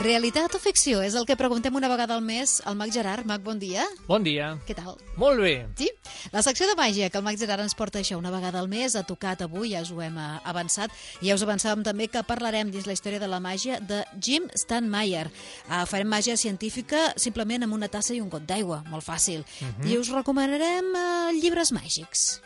[0.00, 1.02] Realitat o ficció?
[1.04, 3.26] És el que preguntem una vegada al mes al Mag Gerard.
[3.28, 3.84] Mag, bon dia.
[4.06, 4.54] Bon dia.
[4.64, 4.96] Què tal?
[5.20, 5.66] Molt bé.
[5.76, 5.90] Sí?
[6.32, 8.96] La secció de màgia que el Mag Gerard ens porta això una vegada al mes
[8.96, 12.24] ha tocat avui, ja us ho hem eh, avançat, i ja us avançàvem també que
[12.24, 15.28] parlarem dins la història de la màgia de Jim Stanmeyer.
[15.68, 19.44] Uh, farem màgia científica simplement amb una tassa i un got d'aigua, molt fàcil.
[19.84, 22.38] I us recomanarem uh, llibres màgics.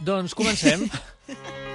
[0.00, 0.88] Doncs comencem.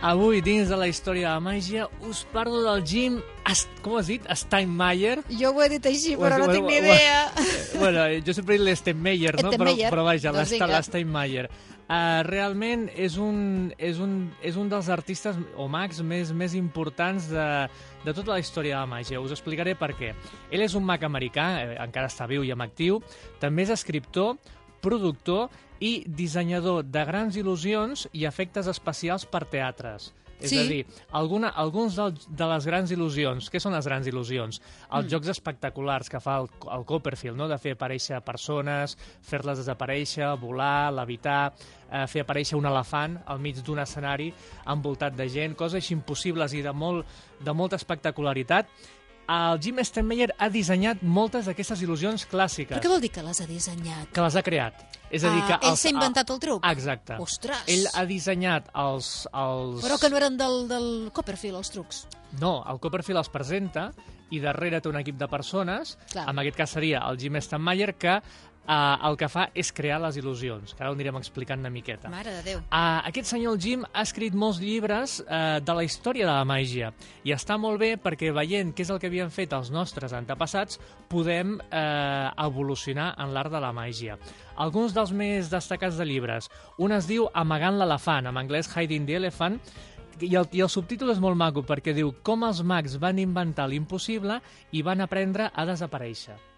[0.00, 3.18] Avui, dins de la història de la màgia, us parlo del Jim...
[3.84, 4.24] Com has dit?
[4.24, 5.18] Steinmeier?
[5.36, 7.18] Jo ho he dit així, però no tinc ni idea.
[7.82, 9.50] bueno, jo sempre he dit l'Steinmeier, no?
[9.52, 11.50] Però, però vaja, Doncs l'Steinmeier.
[11.90, 13.40] Uh, realment és un,
[13.74, 14.12] és, un,
[14.46, 17.46] és un dels artistes o mags més, més importants de,
[18.04, 19.20] de tota la història de la màgia.
[19.20, 20.14] Us explicaré per què.
[20.54, 23.02] Ell és un mag americà, eh, encara està viu i en actiu,
[23.42, 24.38] també és escriptor,
[24.80, 25.48] productor
[25.80, 30.12] i dissenyador de grans il·lusions i efectes especials per teatres.
[30.40, 30.58] És Sí.
[30.58, 33.50] a dir, alguna, alguns del, de les grans il·lusions.
[33.52, 34.56] Què són les grans il·lusions?
[34.90, 35.08] Els Mm.
[35.12, 37.46] jocs espectaculars que fa el, el Copperfield, no?
[37.46, 41.52] de fer aparèixer persones, fer-les desaparèixer, volar, levitar,
[41.92, 44.32] eh, fer aparèixer un elefant al mig d'un escenari
[44.66, 47.04] envoltat de gent, coses així impossibles i de, molt,
[47.38, 48.66] de molta espectacularitat.
[49.30, 53.40] El Jim Steinmeier ha dissenyat moltes d'aquestes il·lusions clàssiques Però què vol dir que les
[53.40, 54.08] ha dissenyat?
[54.10, 54.80] que les ha creat.
[55.10, 56.66] És a dir, que Ah, ell els- s'ha inventat el truc?
[56.66, 57.14] Exacte.
[57.18, 57.62] Ostres!
[57.70, 59.28] Ell ha dissenyat els...
[59.32, 59.84] els...
[59.84, 62.06] Però que no eren del, del Copperfield, els trucs.
[62.40, 63.92] No, el Copperfield els presenta
[64.30, 66.28] i darrere té un equip de persones, Clar.
[66.30, 68.20] en aquest cas seria el Jim Steinmeier, que
[68.66, 72.10] eh, el que fa és crear les il·lusions, que ara ho anirem explicant una miqueta.
[72.12, 72.62] Mare de Déu.
[72.66, 76.46] Uh, aquest senyor el Jim ha escrit molts llibres uh, de la història de la
[76.48, 76.92] màgia
[77.24, 80.80] i està molt bé perquè veient què és el que havien fet els nostres antepassats
[81.10, 84.18] podem uh, evolucionar en l'art de la màgia.
[84.60, 86.50] Alguns dels més destacats de llibres.
[86.78, 89.60] Un es diu Amagant l'elefant, en anglès Hiding the Elephant,
[90.20, 93.70] i el, i el subtítol és molt maco perquè diu com els mags van inventar
[93.70, 94.40] l'impossible
[94.76, 96.49] i van aprendre a desaparèixer.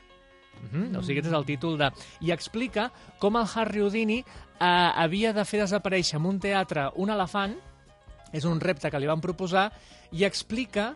[0.60, 0.98] Mm -hmm.
[0.98, 1.90] O sigui, aquest és el títol de...
[2.20, 4.24] I explica com el Harry Houdini eh,
[4.60, 7.56] havia de fer desaparèixer en un teatre un elefant,
[8.32, 9.72] és un repte que li van proposar,
[10.12, 10.94] i explica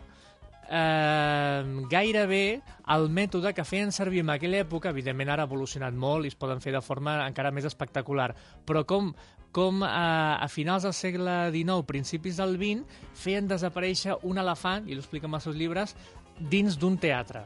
[0.69, 6.25] eh, gairebé el mètode que feien servir en aquella època, evidentment ara ha evolucionat molt
[6.25, 8.33] i es poden fer de forma encara més espectacular,
[8.65, 9.13] però com
[9.57, 12.83] com eh, a finals del segle XIX, principis del XX,
[13.17, 15.95] feien desaparèixer un elefant, i ho en els seus llibres,
[16.37, 17.45] dins d'un teatre.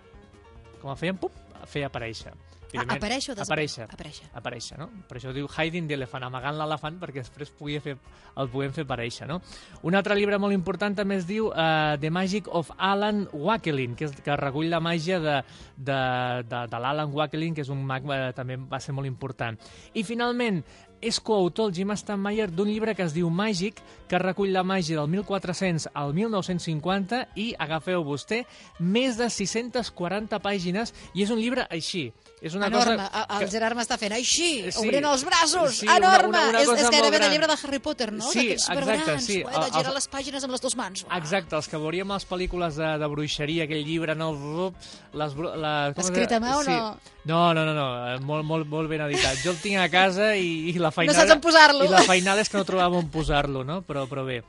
[0.81, 1.31] Com el feien, pup,
[1.65, 2.33] feia aparèixer.
[2.71, 3.35] Ah, aparèixer o Aparèixer.
[3.35, 3.83] desaparèixer?
[3.91, 4.27] Aparèixer.
[4.33, 4.85] Aparèixer, no?
[5.09, 7.97] Per això diu hiding the elephant, amagant l'elefant, perquè després pugui fer,
[8.39, 9.41] el puguem fer aparèixer, no?
[9.83, 14.05] Un altre llibre molt important també es diu uh, The Magic of Alan Wakelin, que,
[14.07, 15.41] és, que recull la màgia de,
[15.75, 15.99] de,
[16.47, 19.59] de, de l'Alan Wakelin, que és un mag eh, també va ser molt important.
[19.93, 20.63] I finalment,
[21.01, 24.97] és coautor el Jim Steinmeier d'un llibre que es diu Màgic, que recull la màgia
[24.99, 28.43] del 1400 al 1950 i, agafeu vostè,
[28.79, 32.11] més de 640 pàgines i és un llibre així.
[32.41, 32.95] És una enorme.
[32.97, 34.79] cosa El Gerard m'està fent així, Sí.
[34.81, 35.75] obrint els braços.
[35.77, 36.27] Sí, una- enorme.
[36.29, 37.29] una- una és, cosa és molt gairebé gran.
[37.29, 38.31] de llibre de Harry Potter, no?
[38.31, 39.33] Sí, exacte, sí.
[39.41, 41.03] He de El- girar el- les pàgines amb les dues mans.
[41.03, 41.17] Uau.
[41.19, 44.73] Exacte, els que veuríem les pel·lícules de, de bruixeria, aquell llibre, no?
[45.13, 46.97] Les, bru- la, com es Escrit a mà o no?
[47.25, 49.37] No, no, no, no, eh, molt, molt, molt ben editat.
[49.43, 51.19] Jo el tinc a casa i, i la feinada...
[51.19, 51.85] saps on posar-lo.
[51.85, 53.81] I la feinada és que no trobava on posar-lo, no?
[53.87, 54.41] Però, però bé.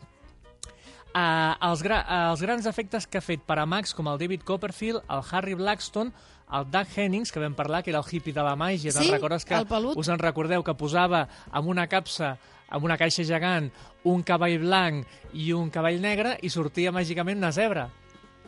[1.12, 4.20] Uh, els, gra uh, els grans efectes que ha fet per a Max, com el
[4.20, 6.12] David Copperfield, el Harry Blackstone,
[6.52, 9.14] el Doug Hennings, que vam parlar, que era el hippie de la màgia, Sí, te'n
[9.16, 9.60] recordes que
[9.96, 12.36] us en recordeu que posava amb una capsa
[12.72, 13.68] amb una caixa gegant
[14.08, 17.90] un cavall blanc i un cavall negre i sortia màgicament una zebra.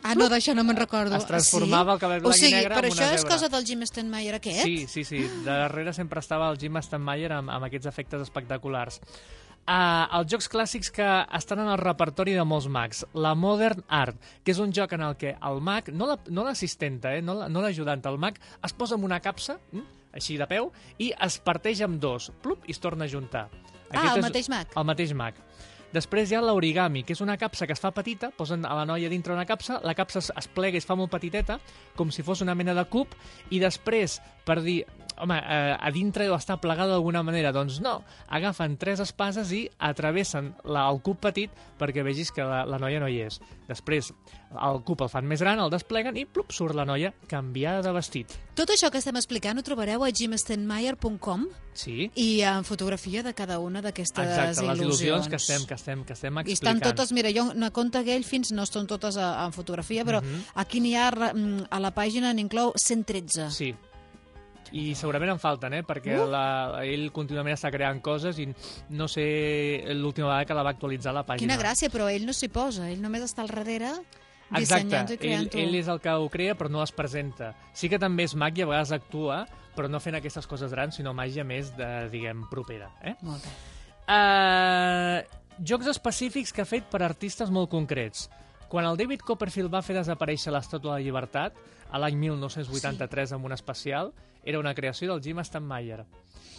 [0.03, 1.15] Ah, no, d'això no me'n recordo.
[1.15, 3.65] Es transformava Ah, el cabell o blanc i sigui, negre però això és cosa del
[3.65, 4.63] Jim Stenmeyer aquest?
[4.63, 5.17] Sí, sí, sí.
[5.43, 9.01] De darrere sempre estava el Jim Steinmeier amb, amb aquests efectes espectaculars.
[9.65, 13.03] Uh, els jocs clàssics que estan en el repertori de molts mags.
[13.17, 16.43] La Modern Art, que és un joc en el que el mag, no la- no
[16.45, 19.81] l'assistenta, eh, no la- no l'ajudant, el mag es posa en una capsa, mm,
[20.13, 23.49] així de peu, i es parteix amb dos, plup, i es torna a juntar.
[23.91, 24.67] Ah, el és- mateix mag.
[24.75, 25.33] El mateix mag.
[25.95, 28.83] Després hi ha l'origami, que és una capsa que es fa petita, posen a la
[28.89, 31.55] noia dintre una capsa, la capsa es, plega i es fa molt petiteta,
[31.95, 33.13] com si fos una mena de cub,
[33.55, 34.81] i després, per dir,
[35.17, 39.69] home, eh, a dintre deu estar plegada d'alguna manera, doncs no, agafen tres espases i
[39.79, 43.39] atravessen la, el cub petit perquè vegis que la, la noia no hi és.
[43.67, 44.11] Després,
[44.61, 47.91] el cub el fan més gran, el despleguen i plup, surt la noia canviada de
[47.91, 48.31] vestit.
[48.55, 53.57] Tot això que estem explicant ho trobareu a jimstenmeyer.com Sí, i en fotografia de cada
[53.59, 55.27] una d'aquestes exacte, les il·lusions il·lusions.
[55.27, 56.77] que estem, que estem, que estem I explicant.
[56.77, 60.21] estan totes, mira, jo no compte aquell fins no estan totes a, en fotografia, però
[60.21, 60.45] Mhm.
[60.55, 63.49] aquí n'hi ha, mm, a la pàgina n'inclou 113.
[63.51, 63.75] Sí.
[64.75, 65.83] I segurament en falten, eh?
[65.87, 66.27] Perquè Uh!
[66.27, 66.43] la,
[66.83, 68.49] ell contínuament està creant coses i
[68.91, 69.25] no sé
[69.95, 71.47] l'última vegada que la va actualitzar la pàgina.
[71.47, 73.93] Quina gràcia, però ell no s'hi posa, ell només està al darrere
[74.53, 77.53] Exacte, ell, ell és el que ho crea però no les presenta.
[77.73, 79.41] Sí que també és mag i a vegades actua,
[79.75, 82.91] però no fent aquestes coses grans, sinó màgia més de, diguem, propera.
[83.01, 83.15] Eh?
[83.25, 83.55] Molt bé.
[84.05, 85.23] Uh,
[85.65, 88.29] jocs específics que ha fet per artistes molt concrets.
[88.75, 91.59] Quan el David Copperfield va fer desaparèixer l'Estàtua de la Llibertat,
[91.95, 93.35] a l'any 1983 sí.
[93.37, 94.09] amb un especial,
[94.43, 96.01] era una creació del Jim Stanmeyer.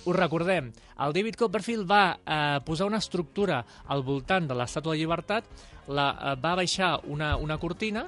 [0.09, 0.71] Us recordem,
[1.05, 3.59] el David Copperfield va eh, posar una estructura
[3.93, 5.53] al voltant de l'Estàtua de la Llibertat,
[5.93, 8.07] la, eh, va baixar una, una cortina,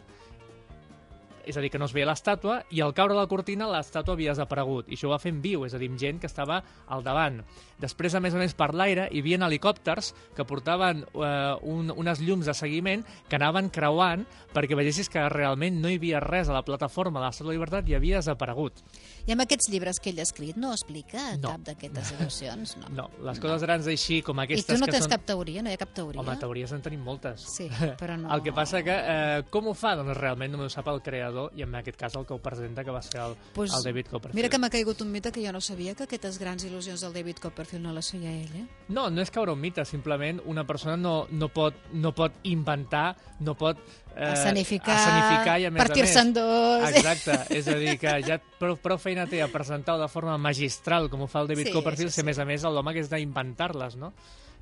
[1.48, 4.34] és a dir, que no es veia l'estàtua, i al caure la cortina l'estàtua havia
[4.34, 4.88] desaparegut.
[4.88, 7.02] I això ho va fer en viu, és a dir, amb gent que estava al
[7.06, 7.40] davant.
[7.78, 12.20] Després, a més a més, per l'aire hi havia helicòpters que portaven eh, un, unes
[12.20, 16.56] llums de seguiment que anaven creuant perquè veiessis que realment no hi havia res a
[16.56, 18.82] la plataforma de l'Estàtua de la Llibertat i havia desaparegut.
[19.28, 21.52] I amb aquests llibres que ell ha escrit no explica No.
[21.54, 22.74] cap d'aquestes il·lusions?
[22.82, 22.88] No.
[22.98, 25.12] No, les coses grans així com I aquestes tu no que tens són...
[25.14, 25.62] cap teoria?
[25.62, 26.20] No hi ha cap teoria?
[26.20, 27.44] Home, teories en tenim moltes.
[27.54, 27.68] Sí,
[28.00, 28.30] però no...
[28.34, 29.94] El que passa que, eh, com ho fa?
[29.98, 32.84] Doncs realment només ho sap el creador i en aquest cas el que ho presenta,
[32.84, 34.38] que va ser el, Pues, el David Copperfield.
[34.38, 37.14] Mira que m'ha caigut un mite que jo no sabia que aquestes grans il·lusions del
[37.16, 38.66] David Copperfield no les feia ell, eh?
[38.88, 43.12] No, no és caure un mite, simplement una persona no, no, pot, no pot inventar,
[43.40, 43.78] no pot...
[44.18, 46.88] Eh, escenificar, escenificar i a més partir-se en dos...
[46.90, 51.06] Exacte, és a dir, que ja prou, prou feina té a presentar-ho de forma magistral,
[51.12, 52.26] com ho fa el David Sí, Copperfield, sí, sí.
[52.26, 54.12] a més a més l'home que és d'inventar-les, no?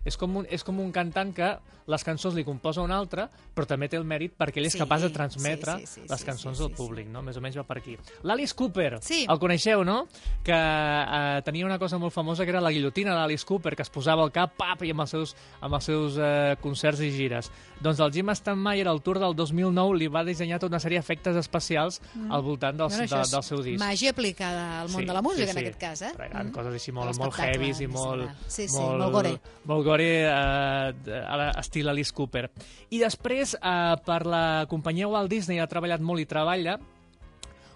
[0.07, 1.49] És com, un, és com un cantant que
[1.87, 4.79] les cançons li composa un altre, però també té el mèrit perquè ell és Sí,
[4.81, 7.23] capaç de transmetre sí, sí, sí, les cançons sí, al sí, públic, no?
[7.23, 7.97] Més o menys va per aquí.
[8.27, 9.25] L'Alice Cooper, Sí.
[9.29, 10.07] el coneixeu, no?
[10.47, 13.91] Que eh, tenia una cosa molt famosa que era la guillotina d'Alice Cooper, que es
[13.91, 17.51] posava al cap, pap, i amb els seus, amb els seus eh, concerts i gires.
[17.81, 21.37] Doncs el Jim Stanmeyer, al tour del 2009, li va dissenyar tota una sèrie d'efectes
[21.37, 22.01] especials
[22.31, 23.81] al voltant del, Bueno, de, del seu disc.
[23.83, 25.65] Màgia aplicada al món Sí, de la música, sí, en sí.
[25.67, 26.13] aquest cas, eh?
[26.17, 26.53] Però Eren Mm.
[26.53, 28.29] coses així molt, molt heavies i molt...
[28.49, 29.35] Sí, sí, molt gore.
[29.65, 32.51] Molt gore, eh, de- a l'estil Alice Cooper.
[32.91, 36.79] I després, eh, per la companyia Walt Disney ha treballat molt i treballa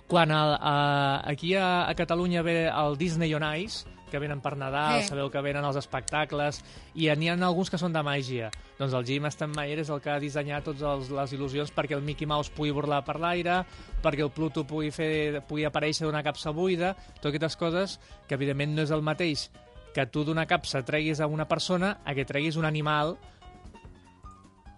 [0.06, 4.56] quan el, eh, aquí a, a Catalunya ve el Disney on Ice, que venen per
[4.56, 5.08] Nadal, Sí.
[5.08, 6.64] sabeu que venen els espectacles,
[6.98, 8.50] i n'hi ha alguns que són de màgia.
[8.76, 12.26] Doncs el Jim Stanmeyer és el que ha dissenyat totes les il·lusions perquè el Mickey
[12.26, 13.64] Mouse pugui burlar per l'aire,
[14.02, 18.74] perquè el Pluto pugui, fer, pugui aparèixer d'una capsa buida, totes aquestes coses que evidentment
[18.74, 19.48] no és el mateix
[19.94, 23.16] que tu d'una capsa treguis a una persona a que treguis un animal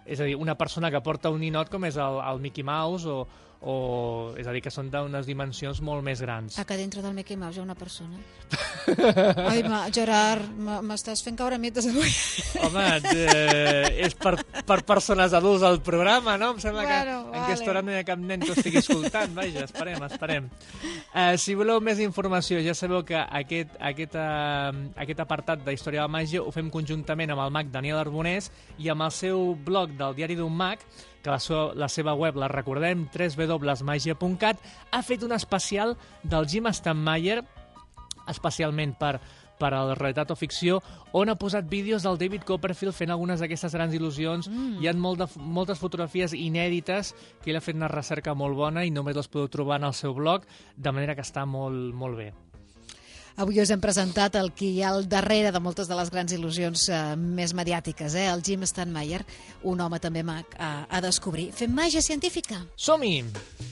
[0.06, 3.06] és a dir, una persona que porta un ninot com és el, el Mickey Mouse
[3.08, 3.22] o,
[3.62, 3.74] o
[4.40, 6.58] és a dir, que són d'unes dimensions molt més grans.
[6.58, 8.18] A que dintre del Mickey Mouse hi ha una persona.
[8.86, 10.48] Ai, ma, Gerard,
[10.86, 12.10] m'estàs fent caure mites avui.
[12.66, 14.34] Home, eh, és per,
[14.66, 16.52] per persones adults al programa, no?
[16.56, 17.70] Em sembla que Bueno, en aquesta vale.
[17.70, 19.34] hora no hi ha cap nen que estigui escoltant.
[19.36, 20.50] Vaja, esperem, esperem.
[21.14, 26.02] Eh, si voleu més informació, ja sabeu que aquest, aquest, eh, aquest apartat de Història
[26.02, 29.54] de la Màgia ho fem conjuntament amb el mag Daniel Arbonés i amb el seu
[29.54, 30.82] blog del Diari d'un Mag,
[31.22, 36.66] que la, so, la seva web, la recordem, www.magia.cat, ha fet un especial del Jim
[36.74, 37.42] Stanmeyer,
[38.28, 39.18] especialment per
[39.62, 40.80] per a la realitat o ficció,
[41.14, 44.48] on ha posat vídeos del David Copperfield fent algunes d'aquestes grans il·lusions.
[44.50, 44.78] Mm.
[44.82, 48.82] Hi ha molt de, moltes fotografies inèdites que ell ha fet una recerca molt bona
[48.82, 52.18] i només les podeu trobar en el seu blog, de manera que està molt, molt
[52.18, 52.32] bé.
[53.40, 56.34] Avui us hem presentat el que hi ha al darrere de moltes de les grans
[56.36, 58.26] il·lusions eh, més mediàtiques, eh?
[58.28, 59.22] el Jim Stanmeyer,
[59.64, 61.48] un home també mag a, a descobrir.
[61.56, 62.60] Fem màgia científica.
[62.76, 63.71] Som-hi!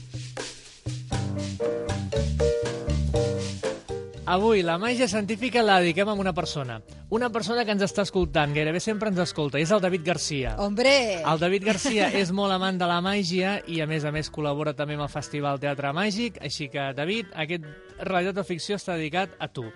[4.31, 6.77] Avui la màgia científica la dediquem a una persona.
[7.11, 10.53] Una persona que ens està escoltant, gairebé sempre ens escolta, és el David Garcia.
[10.63, 10.93] Hombre!
[11.19, 14.71] El David Garcia és molt amant de la màgia i, a més a més, col·labora
[14.71, 17.67] també amb el Festival Teatre Màgic, així que, David, aquest
[18.07, 19.67] Realitat o Ficció està dedicat a tu.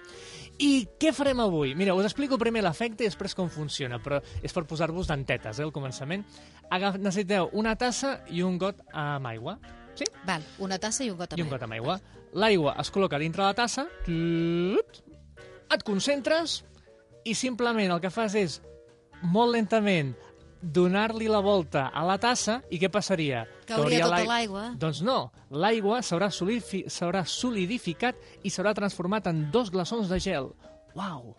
[0.64, 1.76] I què farem avui?
[1.76, 5.68] Mira, us explico primer l'efecte i després com funciona, però és per posar-vos dentetes, eh,
[5.68, 6.24] al començament.
[6.72, 9.60] Agaf necessiteu una tassa i un got amb aigua.
[9.96, 10.06] Sí?
[10.28, 12.00] Val, una tassa i un got I un amb got amb aigua.
[12.36, 15.02] L'aigua es col·loca dintre la tassa, tut,
[15.72, 16.64] et concentres
[17.25, 18.60] i simplement el que fas és,
[19.24, 20.14] molt lentament,
[20.62, 23.46] donar-li la volta a la tassa i què passaria?
[23.70, 24.64] Cauria tota l'ai- l'aigua.
[24.82, 30.52] Doncs no, l'aigua s'haurà solidifi solidificat i s'haurà transformat en dos glaçons de gel.
[30.96, 31.36] Uau!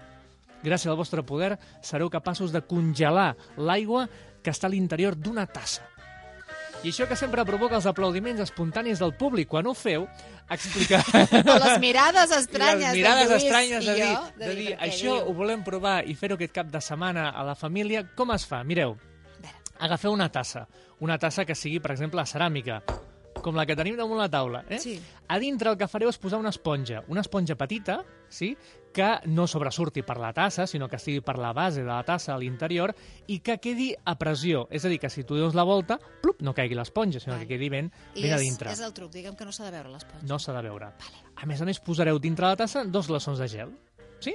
[0.62, 4.08] Gràcies al vostre poder sereu capaços de congelar l'aigua
[4.42, 5.82] que està a l'interior d'una tassa.
[6.84, 10.06] I això que sempre provoca els aplaudiments espontanis del públic quan ho feu,
[10.50, 11.02] explicar...
[11.56, 14.78] O les mirades estranyes les mirades de Lluís estranyes de dir, jo, de dir per
[14.78, 15.26] què això diu?
[15.26, 18.04] ho volem provar i fer-ho aquest cap de setmana a la família.
[18.16, 18.62] Com es fa?
[18.64, 18.96] Mireu,
[19.78, 20.66] agafeu una tassa,
[21.00, 22.80] una tassa que sigui, per exemple, ceràmica,
[23.42, 24.62] com la que tenim damunt la taula.
[24.68, 24.78] Eh?
[24.82, 24.96] Sí.
[25.28, 28.54] A dintre el que fareu és posar una esponja, una esponja petita, sí?
[28.96, 32.32] Que no sobresurti per la tassa, sinó que estigui per la base de la tassa
[32.34, 32.94] a l'interior
[33.28, 34.64] i que quedi a pressió.
[34.72, 37.44] És a dir, que si tu dones la volta, plup, no caigui l'esponja, sinó Vale.
[37.46, 38.72] que quedi ben, ben a és, dintre.
[38.72, 40.24] és el truc, diguem que no s'ha de veure l'esponja.
[40.26, 40.88] No s'ha de veure.
[41.36, 43.76] A més a més, posareu dintre la tassa dos glaçons de gel.
[44.24, 44.34] Sí?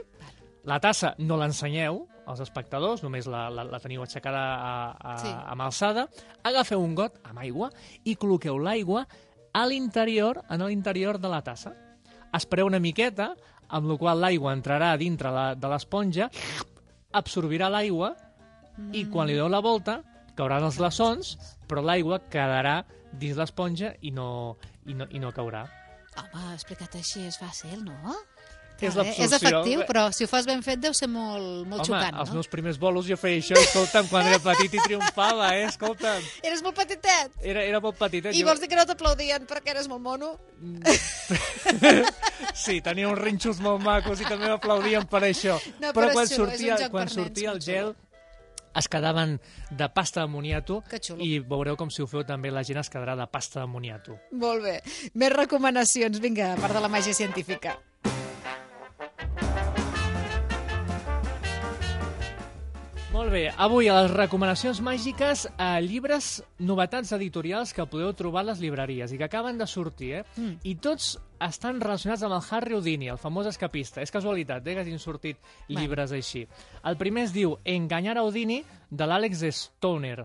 [0.70, 5.28] La tassa no l'ensenyeu als espectadors, només la, la, la teniu aixecada a, a, Sí.
[5.34, 6.06] amb alçada.
[6.46, 7.72] Agafeu un got amb aigua
[8.06, 9.08] i col·loqueu l'aigua
[9.58, 11.74] a l'interior, en l'interior de la tassa.
[12.32, 13.34] Espereu una miqueta,
[13.72, 16.30] amb la qual l'aigua entrarà dintre la, de l'esponja,
[17.18, 18.14] absorbirà l'aigua
[18.96, 20.00] i quan li deu la volta
[20.36, 21.36] cauran els glaçons,
[21.68, 25.66] però l'aigua quedarà dins l'esponja i no, i, no, i no caurà.
[26.20, 28.16] Home, explicat així és fàcil, no?
[28.82, 29.08] És eh?
[29.12, 29.38] és l'absorció.
[29.38, 32.40] efectiu, però si ho fas ben fet deu ser molt, molt Home, xocant, els no?
[32.40, 35.66] meus primers bolos jo feia això, escolta'm, quan era petit i triomfava, eh?
[35.70, 37.38] Escolta'm, Eres molt petitet!
[37.42, 38.36] era, era molt petitet.
[38.36, 40.36] I vols dir que no t'aplaudien perquè eres molt mono?
[42.58, 45.58] Sí, tenia uns rinxos molt macos i també m'aplaudien per això.
[45.80, 47.94] No, però però quan xulo, sortia, quan per nens, sortia el gel
[48.76, 50.82] es quedaven de pasta de moniato
[51.20, 54.18] i veureu com si ho feu també la gent es quedarà de pasta de moniato.
[54.32, 54.78] Molt bé.
[55.14, 57.78] Més recomanacions, vinga, a part de la màgia científica.
[63.12, 68.48] Molt bé, avui a les recomanacions màgiques a llibres, novetats editorials que podeu trobar a
[68.48, 70.22] les llibreries i que acaben de sortir, eh?
[70.38, 70.54] Mm.
[70.64, 71.10] I tots
[71.44, 74.00] estan relacionats amb el Harry Houdini, el famós escapista.
[74.00, 76.46] És casualitat, eh, que hagin sortit llibres així.
[76.88, 80.24] El primer es diu Enganyar a Houdini, de l'Àlex Stoner.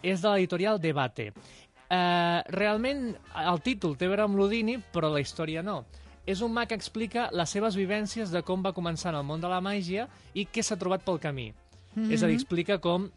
[0.00, 1.32] És de l'editorial Debate.
[1.32, 3.08] Eh, realment,
[3.42, 5.80] el títol té a veure amb l'Houdini, però la història no.
[6.24, 9.42] És un mag que explica les seves vivències de com va començar en el món
[9.42, 11.48] de la màgia i què s'ha trobat pel camí.
[11.94, 12.12] Mm -hmm.
[12.12, 13.10] És a dir, explica com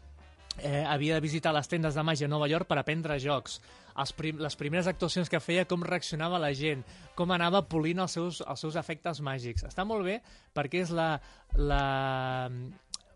[0.57, 3.59] eh, havia de visitar les tendes de màgia a Nova York per aprendre jocs,
[3.97, 6.83] els prim les primeres actuacions que feia, com reaccionava la gent,
[7.15, 9.63] com anava polint els seus, els seus efectes màgics.
[9.63, 10.19] Està molt bé
[10.53, 11.19] perquè és la,
[11.55, 12.49] la,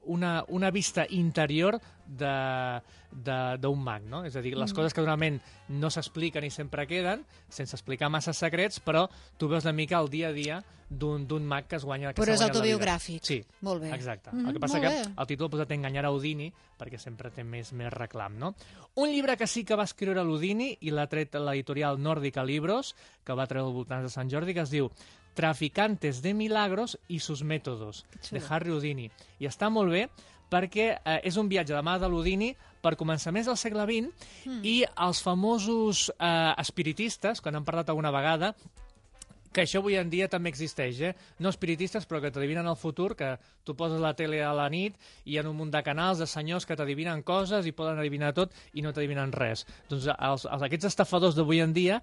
[0.08, 4.24] una, una vista interior de- de- d'un mag, no?
[4.26, 8.34] És a dir, les coses que normalment no s'expliquen i sempre queden, sense explicar massa
[8.34, 12.14] secrets, però tu veus una mica el dia a dia d'un mag que es guanya
[12.14, 13.20] que Però és autobiogràfic.
[13.22, 13.90] Sí, Molt bé.
[13.94, 14.32] Exacte.
[14.32, 15.02] Mhm, el que passa que bé.
[15.18, 18.54] el títol ha posat Enganyar a Houdini perquè sempre té més més reclam, no?
[18.96, 22.96] Un llibre que sí que va escriure l'Houdini i l'ha tret l'editorial Nòrdica Libros,
[23.26, 24.90] que va treure al voltant de Sant Jordi, que es diu
[25.38, 28.42] Traficantes de milagros i sus métodos, de.
[28.50, 29.12] Harry Houdini.
[29.40, 30.08] I està molt bé
[30.50, 34.12] perquè eh, és un viatge de mà de l'Houdini per començaments del segle XX
[34.48, 34.62] Hmm.
[34.64, 38.54] i els famosos eh, espiritistes, que n'han parlat alguna vegada,
[39.52, 41.14] que això avui en dia també existeix, eh?
[41.40, 44.96] No espiritistes, però que t'adivinen el futur, que tu poses la tele a la nit
[45.26, 48.34] i hi ha un munt de canals de senyors que t'adivinen coses i poden adivinar
[48.38, 49.66] tot i no t'adivinen res.
[49.90, 52.02] Doncs els, els, aquests estafadors d'avui en dia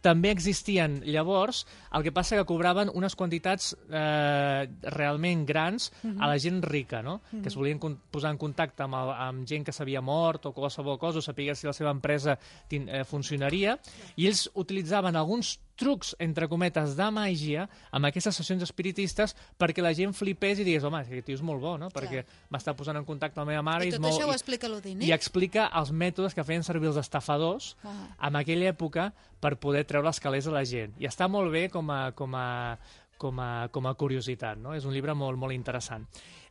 [0.00, 6.38] també existien llavors, el que passa que cobraven unes quantitats eh, realment grans a la
[6.38, 7.20] gent rica, no?
[7.30, 7.80] que es volien
[8.10, 11.58] posar en contacte amb, el, amb gent que s'havia mort o qualsevol cosa, o sapigués
[11.60, 13.76] si la seva empresa tin, eh, funcionaria,
[14.16, 17.62] i ells utilitzaven alguns trucs, entre cometes, de màgia
[17.96, 21.62] amb aquestes sessions espiritistes perquè la gent flipés i digués, home, aquest tio és molt
[21.62, 21.88] bo, no?
[21.88, 22.20] perquè
[22.52, 24.12] m'està posant en contacte amb la meva mare I és tot molt...
[24.12, 24.68] això ho explica
[25.00, 28.28] i explica els mètodes que feien servir els estafadors Ah.
[28.28, 30.94] en aquella època per poder treure els calés a la gent.
[30.98, 32.78] I està molt bé com a, com a,
[33.18, 34.74] com a, com a curiositat, no?
[34.74, 36.06] És un llibre molt, molt interessant.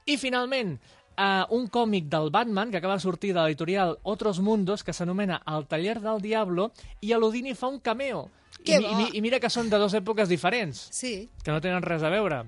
[0.05, 0.75] I, finalment,
[1.17, 5.41] uh, un còmic del Batman que acaba de sortir de l'editorial Otros Mundos que s'anomena
[5.45, 6.71] El taller del Diablo
[7.01, 8.29] i a l'Odini fa un cameo.
[8.65, 11.29] Que I, i, I mira que són de dues èpoques diferents Sí.
[11.43, 12.43] que no tenen res a veure.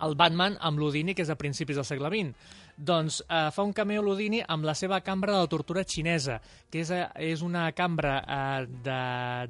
[0.00, 2.34] El Batman amb l'Houdini, que és a principis del segle XX.
[2.78, 6.36] Doncs eh, fa un cameo l'Houdini amb la seva cambra de la tortura xinesa,
[6.70, 8.98] que és, eh, és una cambra eh, de,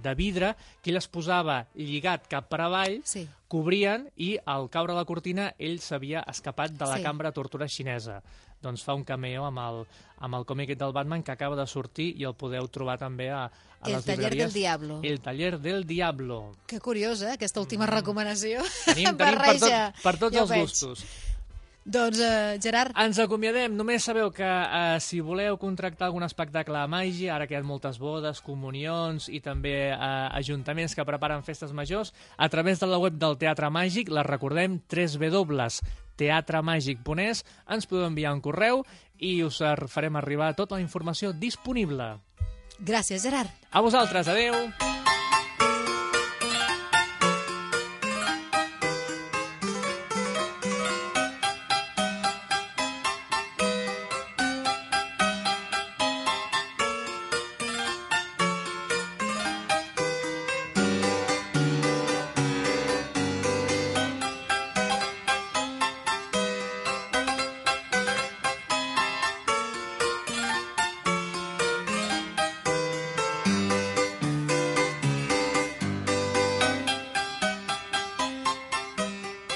[0.00, 3.26] de vidre que ell es posava lligat cap per avall, Sí.
[3.48, 7.02] cobrien i al caure la cortina ell s'havia escapat de la Sí.
[7.04, 8.22] cambra de tortura xinesa.
[8.62, 9.84] Doncs fa un cameo amb el,
[10.24, 13.44] amb el còmic del Batman que acaba de sortir i el podeu trobar també a,
[13.44, 15.00] a El les taller del diablo.
[15.04, 16.56] El taller del diablo.
[16.66, 18.64] Que curiós, eh, aquesta última recomanació.
[18.86, 20.62] Tenim, tenim per, tot, per tots Ja els veig.
[20.64, 21.04] gustos.
[21.88, 23.72] Doncs, eh, Gerard, Ens acomiadem.
[23.72, 27.62] Només sabeu que eh, si voleu contractar algun espectacle a màgia, ara que hi ha
[27.64, 29.96] moltes bodes, comunions i també eh,
[30.36, 34.80] ajuntaments que preparen festes majors, a través de la web del Teatre Màgic, la recordem,
[34.84, 38.84] www.teatremàgic.es, ens podeu enviar un correu
[39.16, 42.20] i us farem arribar tota la informació disponible.
[42.78, 43.48] gràcies, Gerard.
[43.72, 44.97] A vosaltres, adeu!